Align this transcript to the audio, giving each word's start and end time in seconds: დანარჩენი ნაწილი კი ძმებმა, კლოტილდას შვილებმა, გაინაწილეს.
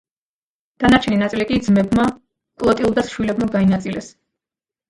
დანარჩენი 0.83 1.19
ნაწილი 1.23 1.47
კი 1.51 1.59
ძმებმა, 1.67 2.05
კლოტილდას 2.63 3.15
შვილებმა, 3.15 3.51
გაინაწილეს. 3.59 4.13